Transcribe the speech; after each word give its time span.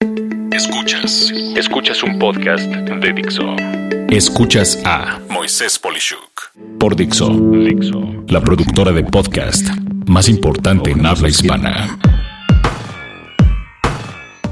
Escuchas. 0.00 1.32
Escuchas 1.56 2.02
un 2.02 2.18
podcast 2.18 2.66
de 2.66 3.12
Dixo. 3.14 3.56
Escuchas 4.10 4.78
a 4.84 5.18
Moisés 5.30 5.78
Polishuk. 5.78 6.50
por 6.78 6.94
Dixo, 6.94 7.30
Dixo. 7.30 8.24
la 8.28 8.40
productora 8.42 8.92
de 8.92 9.04
podcast 9.04 9.66
más 10.06 10.28
importante 10.28 10.90
en 10.90 11.06
habla 11.06 11.28
hispana. 11.28 11.98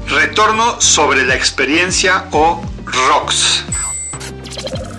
Retorno 0.07 0.81
sobre 0.81 1.25
la 1.25 1.35
experiencia 1.35 2.25
o 2.31 2.61
ROX. 2.85 3.65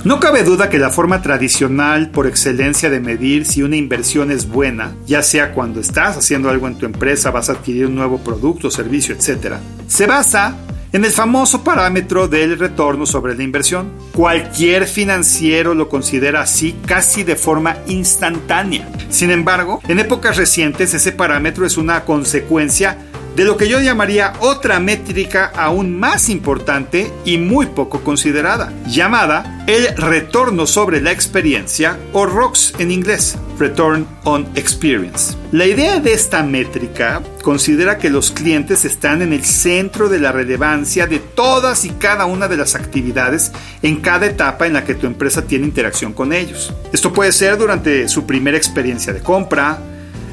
No 0.07 0.20
cabe 0.20 0.45
duda 0.45 0.70
que 0.70 0.79
la 0.79 0.91
forma 0.91 1.20
tradicional 1.20 2.11
por 2.12 2.29
excelencia 2.29 2.89
de 2.89 3.00
medir 3.00 3.45
si 3.45 3.62
una 3.62 3.75
inversión 3.75 4.30
es 4.30 4.48
buena, 4.48 4.95
ya 5.04 5.21
sea 5.21 5.52
cuando 5.52 5.80
estás 5.80 6.16
haciendo 6.16 6.48
algo 6.48 6.68
en 6.68 6.79
tu 6.79 6.86
empresa, 6.86 7.32
vas 7.32 7.50
a 7.50 7.54
adquirir 7.54 7.86
un 7.86 7.96
nuevo 7.96 8.18
producto, 8.18 8.71
servicio, 8.71 9.16
etc., 9.16 9.57
se 9.89 10.07
basa 10.07 10.57
en 10.93 11.04
el 11.04 11.11
famoso 11.11 11.64
parámetro 11.64 12.29
del 12.29 12.57
retorno 12.57 13.04
sobre 13.04 13.34
la 13.34 13.43
inversión. 13.43 13.90
Cualquier 14.14 14.86
financiero 14.86 15.75
lo 15.75 15.89
considera 15.89 16.43
así 16.43 16.76
casi 16.86 17.25
de 17.25 17.34
forma 17.34 17.79
instantánea. 17.89 18.89
Sin 19.11 19.32
embargo, 19.32 19.81
en 19.89 19.98
épocas 19.98 20.36
recientes 20.36 20.95
ese 20.95 21.11
parámetro 21.11 21.67
es 21.67 21.76
una 21.76 22.04
consecuencia 22.04 22.96
de 23.36 23.45
lo 23.45 23.58
que 23.58 23.68
yo 23.68 23.79
llamaría 23.81 24.32
otra 24.40 24.81
métrica 24.81 25.53
aún 25.54 25.99
más 26.00 26.31
importante 26.31 27.13
y 27.26 27.36
muy 27.36 27.67
poco 27.67 28.00
considerada, 28.00 28.72
llamada 28.86 29.62
el 29.67 29.95
retorno 29.95 30.67
sobre 30.67 31.03
la 31.03 31.12
experiencia 31.12 31.99
o 32.14 32.25
ROX 32.25 32.72
en 32.78 32.91
inglés, 32.91 33.36
Return 33.59 34.06
on 34.25 34.48
Experience. 34.55 35.36
La 35.53 35.67
idea 35.67 36.00
de 36.00 36.14
esta 36.14 36.42
métrica 36.42 37.22
considera 37.42 37.98
que 37.98 38.09
los 38.09 38.31
clientes 38.31 38.86
están 38.86 39.20
en 39.20 39.34
el 39.34 39.45
centro 39.45 40.09
de 40.09 40.19
la 40.19 40.33
relevancia 40.33 41.06
de 41.06 41.19
todas 41.19 41.84
y 41.84 41.91
cada 41.91 42.25
una 42.25 42.48
de 42.48 42.56
las 42.56 42.75
actividades 42.75 43.53
en 43.83 43.97
cada 43.97 44.25
etapa 44.25 44.67
en 44.67 44.73
la 44.73 44.84
que 44.84 44.95
tu 44.95 45.07
empresa 45.07 45.42
tiene 45.42 45.67
interacción 45.67 46.14
con 46.14 46.33
ellos. 46.33 46.73
Esto 46.91 47.12
puede 47.12 47.33
ser 47.33 47.59
durante 47.59 48.09
su 48.09 48.25
primera 48.25 48.57
experiencia 48.57 49.12
de 49.12 49.20
compra, 49.20 49.79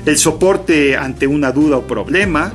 el 0.05 0.17
soporte 0.17 0.95
ante 0.95 1.27
una 1.27 1.51
duda 1.51 1.77
o 1.77 1.81
problema, 1.81 2.53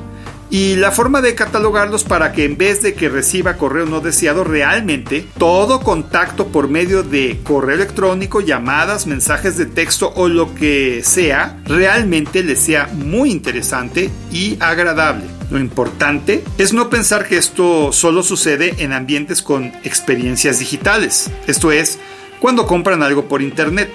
y 0.51 0.77
la 0.77 0.93
forma 0.93 1.21
de 1.21 1.35
catalogarlos 1.35 2.05
para 2.05 2.33
que 2.33 2.45
en 2.45 2.57
vez 2.57 2.83
de 2.83 2.95
que 2.95 3.09
reciba 3.09 3.57
correo 3.57 3.87
no 3.87 4.01
deseado, 4.01 4.45
realmente 4.45 5.27
todo 5.39 5.81
contacto 5.81 6.49
por 6.49 6.69
medio 6.69 7.03
de 7.03 7.41
correo 7.45 7.77
electrónico, 7.77 8.41
llamadas, 8.41 9.07
mensajes 9.07 9.59
de 9.59 9.67
texto 9.67 10.13
o 10.17 10.29
lo 10.29 10.55
que 10.55 11.03
sea, 11.05 11.61
realmente 11.67 12.43
le 12.43 12.57
sea 12.57 12.89
muy 12.93 13.31
interesante 13.31 14.11
y 14.33 14.57
agradable. 14.61 15.25
Lo 15.51 15.59
importante 15.59 16.45
es 16.59 16.73
no 16.73 16.91
pensar 16.91 17.27
que 17.27 17.37
esto 17.37 17.93
solo 17.93 18.23
sucede 18.23 18.75
en 18.79 18.93
ambientes 18.93 19.43
con 19.43 19.67
experiencias 19.85 20.59
digitales, 20.59 21.31
esto 21.47 21.73
es, 21.73 21.99
cuando 22.41 22.67
compran 22.67 23.03
algo 23.03 23.29
por 23.29 23.43
internet. 23.43 23.91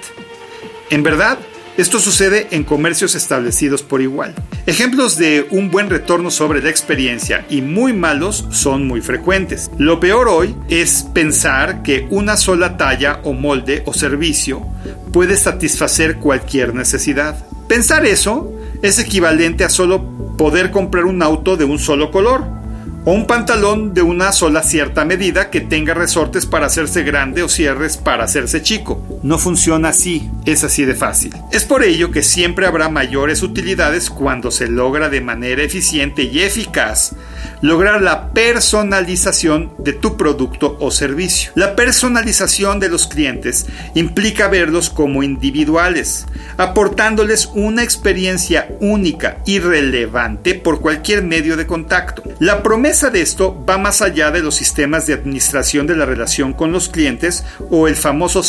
En 0.90 1.02
verdad, 1.02 1.38
esto 1.76 1.98
sucede 1.98 2.46
en 2.52 2.62
comercios 2.62 3.16
establecidos 3.16 3.82
por 3.82 4.00
igual. 4.00 4.34
Ejemplos 4.66 5.18
de 5.18 5.46
un 5.50 5.70
buen 5.70 5.90
retorno 5.90 6.30
sobre 6.30 6.62
la 6.62 6.70
experiencia 6.70 7.44
y 7.50 7.62
muy 7.62 7.92
malos 7.92 8.46
son 8.50 8.86
muy 8.86 9.00
frecuentes. 9.00 9.70
Lo 9.76 9.98
peor 9.98 10.28
hoy 10.28 10.54
es 10.68 11.04
pensar 11.12 11.82
que 11.82 12.06
una 12.10 12.36
sola 12.36 12.76
talla 12.76 13.20
o 13.24 13.32
molde 13.32 13.82
o 13.86 13.92
servicio 13.92 14.64
puede 15.12 15.36
satisfacer 15.36 16.16
cualquier 16.16 16.74
necesidad. 16.74 17.44
Pensar 17.66 18.06
eso 18.06 18.52
es 18.82 18.98
equivalente 18.98 19.64
a 19.64 19.68
solo 19.68 20.04
poder 20.38 20.70
comprar 20.70 21.06
un 21.06 21.22
auto 21.22 21.56
de 21.56 21.64
un 21.64 21.78
solo 21.78 22.10
color 22.10 22.44
o 23.04 23.12
un 23.12 23.26
pantalón 23.26 23.94
de 23.94 24.02
una 24.02 24.32
sola 24.32 24.62
cierta 24.62 25.04
medida 25.04 25.50
que 25.50 25.60
tenga 25.60 25.92
resortes 25.92 26.46
para 26.46 26.66
hacerse 26.66 27.02
grande 27.02 27.42
o 27.42 27.48
cierres 27.48 27.96
para 27.96 28.24
hacerse 28.24 28.62
chico. 28.62 29.03
No 29.24 29.38
funciona 29.38 29.88
así, 29.88 30.30
es 30.44 30.64
así 30.64 30.84
de 30.84 30.94
fácil. 30.94 31.34
Es 31.50 31.64
por 31.64 31.82
ello 31.82 32.10
que 32.10 32.22
siempre 32.22 32.66
habrá 32.66 32.90
mayores 32.90 33.42
utilidades 33.42 34.10
cuando 34.10 34.50
se 34.50 34.68
logra 34.68 35.08
de 35.08 35.22
manera 35.22 35.62
eficiente 35.62 36.24
y 36.24 36.40
eficaz 36.40 37.14
lograr 37.64 38.02
la 38.02 38.30
personalización 38.32 39.72
de 39.78 39.94
tu 39.94 40.18
producto 40.18 40.76
o 40.80 40.90
servicio. 40.90 41.50
La 41.54 41.74
personalización 41.74 42.78
de 42.78 42.90
los 42.90 43.06
clientes 43.06 43.64
implica 43.94 44.48
verlos 44.48 44.90
como 44.90 45.22
individuales, 45.22 46.26
aportándoles 46.58 47.48
una 47.54 47.82
experiencia 47.82 48.68
única 48.80 49.38
y 49.46 49.60
relevante 49.60 50.54
por 50.54 50.82
cualquier 50.82 51.22
medio 51.22 51.56
de 51.56 51.66
contacto. 51.66 52.22
La 52.38 52.62
promesa 52.62 53.08
de 53.08 53.22
esto 53.22 53.64
va 53.64 53.78
más 53.78 54.02
allá 54.02 54.30
de 54.30 54.42
los 54.42 54.56
sistemas 54.56 55.06
de 55.06 55.14
administración 55.14 55.86
de 55.86 55.96
la 55.96 56.04
relación 56.04 56.52
con 56.52 56.70
los 56.70 56.90
clientes 56.90 57.44
o 57.70 57.88
el 57.88 57.96
famoso 57.96 58.42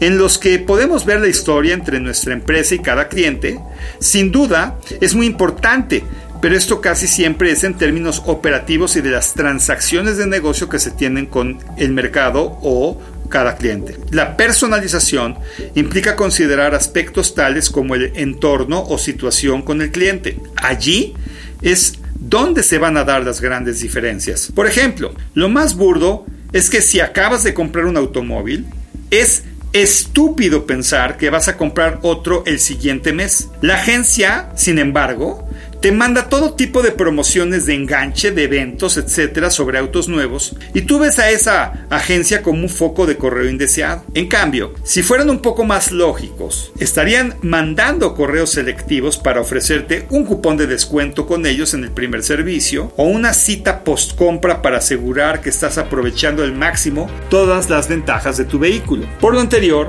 En 0.00 0.18
los 0.18 0.38
que 0.38 0.58
podemos 0.58 1.04
ver 1.04 1.20
la 1.20 1.28
historia 1.28 1.74
entre 1.74 2.00
nuestra 2.00 2.32
empresa 2.32 2.74
y 2.74 2.80
cada 2.80 3.08
cliente, 3.08 3.60
sin 4.00 4.32
duda 4.32 4.78
es 5.00 5.14
muy 5.14 5.26
importante, 5.26 6.02
pero 6.40 6.56
esto 6.56 6.80
casi 6.80 7.06
siempre 7.06 7.52
es 7.52 7.62
en 7.62 7.74
términos 7.74 8.22
operativos 8.26 8.96
y 8.96 9.00
de 9.00 9.10
las 9.10 9.34
transacciones 9.34 10.16
de 10.16 10.26
negocio 10.26 10.68
que 10.68 10.80
se 10.80 10.90
tienen 10.90 11.26
con 11.26 11.58
el 11.76 11.92
mercado 11.92 12.58
o 12.62 13.00
cada 13.28 13.56
cliente. 13.56 13.96
La 14.10 14.36
personalización 14.36 15.38
implica 15.74 16.16
considerar 16.16 16.74
aspectos 16.74 17.34
tales 17.34 17.70
como 17.70 17.94
el 17.94 18.12
entorno 18.14 18.84
o 18.84 18.98
situación 18.98 19.62
con 19.62 19.80
el 19.82 19.90
cliente. 19.92 20.36
Allí 20.56 21.14
es 21.62 21.94
donde 22.14 22.62
se 22.62 22.78
van 22.78 22.96
a 22.96 23.04
dar 23.04 23.24
las 23.24 23.40
grandes 23.40 23.80
diferencias. 23.80 24.52
Por 24.54 24.66
ejemplo, 24.66 25.14
lo 25.34 25.48
más 25.48 25.76
burdo 25.76 26.26
es 26.52 26.70
que 26.70 26.82
si 26.82 27.00
acabas 27.00 27.42
de 27.42 27.54
comprar 27.54 27.86
un 27.86 27.96
automóvil, 27.96 28.66
es 29.12 29.44
estúpido 29.74 30.66
pensar 30.66 31.18
que 31.18 31.30
vas 31.30 31.46
a 31.46 31.56
comprar 31.56 32.00
otro 32.02 32.42
el 32.46 32.58
siguiente 32.58 33.12
mes. 33.12 33.50
La 33.60 33.74
agencia, 33.74 34.50
sin 34.56 34.78
embargo, 34.78 35.48
te 35.82 35.90
manda 35.90 36.28
todo 36.28 36.54
tipo 36.54 36.80
de 36.80 36.92
promociones 36.92 37.66
de 37.66 37.74
enganche, 37.74 38.30
de 38.30 38.44
eventos, 38.44 38.96
etcétera, 38.98 39.50
sobre 39.50 39.78
autos 39.78 40.08
nuevos, 40.08 40.54
y 40.74 40.82
tú 40.82 41.00
ves 41.00 41.18
a 41.18 41.30
esa 41.30 41.86
agencia 41.90 42.40
como 42.40 42.62
un 42.62 42.68
foco 42.68 43.04
de 43.04 43.16
correo 43.16 43.50
indeseado. 43.50 44.04
En 44.14 44.28
cambio, 44.28 44.74
si 44.84 45.02
fueran 45.02 45.28
un 45.28 45.40
poco 45.40 45.64
más 45.64 45.90
lógicos, 45.90 46.70
estarían 46.78 47.34
mandando 47.42 48.14
correos 48.14 48.50
selectivos 48.50 49.18
para 49.18 49.40
ofrecerte 49.40 50.06
un 50.10 50.24
cupón 50.24 50.56
de 50.56 50.68
descuento 50.68 51.26
con 51.26 51.44
ellos 51.46 51.74
en 51.74 51.82
el 51.82 51.90
primer 51.90 52.22
servicio 52.22 52.92
o 52.96 53.02
una 53.02 53.32
cita 53.32 53.82
post 53.82 54.14
compra 54.16 54.62
para 54.62 54.78
asegurar 54.78 55.40
que 55.40 55.48
estás 55.48 55.78
aprovechando 55.78 56.44
al 56.44 56.52
máximo 56.52 57.10
todas 57.28 57.68
las 57.70 57.88
ventajas 57.88 58.36
de 58.36 58.44
tu 58.44 58.60
vehículo. 58.60 59.08
Por 59.18 59.34
lo 59.34 59.40
anterior, 59.40 59.88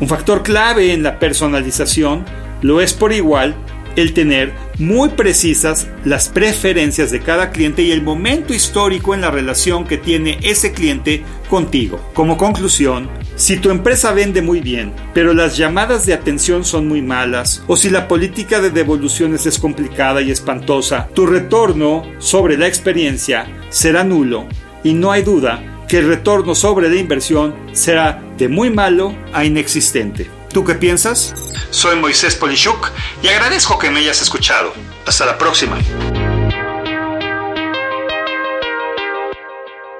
un 0.00 0.08
factor 0.08 0.42
clave 0.42 0.94
en 0.94 1.02
la 1.02 1.18
personalización 1.18 2.24
lo 2.62 2.80
es 2.80 2.94
por 2.94 3.12
igual 3.12 3.54
el 3.96 4.12
tener 4.12 4.52
muy 4.78 5.10
precisas 5.10 5.88
las 6.04 6.28
preferencias 6.28 7.10
de 7.10 7.20
cada 7.20 7.50
cliente 7.50 7.82
y 7.82 7.92
el 7.92 8.02
momento 8.02 8.52
histórico 8.52 9.14
en 9.14 9.22
la 9.22 9.30
relación 9.30 9.86
que 9.86 9.98
tiene 9.98 10.38
ese 10.42 10.72
cliente 10.72 11.24
contigo. 11.48 12.00
Como 12.12 12.36
conclusión, 12.36 13.08
si 13.36 13.56
tu 13.56 13.70
empresa 13.70 14.12
vende 14.12 14.42
muy 14.42 14.60
bien, 14.60 14.92
pero 15.14 15.32
las 15.32 15.56
llamadas 15.56 16.06
de 16.06 16.14
atención 16.14 16.64
son 16.64 16.88
muy 16.88 17.02
malas, 17.02 17.62
o 17.66 17.76
si 17.76 17.90
la 17.90 18.08
política 18.08 18.60
de 18.60 18.70
devoluciones 18.70 19.46
es 19.46 19.58
complicada 19.58 20.22
y 20.22 20.30
espantosa, 20.30 21.08
tu 21.14 21.26
retorno 21.26 22.02
sobre 22.18 22.56
la 22.56 22.66
experiencia 22.66 23.46
será 23.70 24.04
nulo 24.04 24.46
y 24.84 24.94
no 24.94 25.10
hay 25.12 25.22
duda 25.22 25.62
que 25.88 25.98
el 25.98 26.08
retorno 26.08 26.54
sobre 26.54 26.88
la 26.88 26.96
inversión 26.96 27.54
será 27.72 28.22
de 28.36 28.48
muy 28.48 28.70
malo 28.70 29.14
a 29.32 29.44
inexistente. 29.44 30.35
¿Tú 30.56 30.64
qué 30.64 30.74
piensas? 30.74 31.34
Soy 31.68 31.96
Moisés 31.96 32.34
Polishuk 32.34 32.90
y 33.22 33.28
agradezco 33.28 33.78
que 33.78 33.90
me 33.90 34.00
hayas 34.00 34.22
escuchado. 34.22 34.72
Hasta 35.04 35.26
la 35.26 35.36
próxima. 35.36 35.76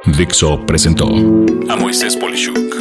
Dixo 0.07 0.65
presentó 0.65 1.09
A 1.69 1.77
Moisés 1.77 2.17
Polishuk. 2.17 2.75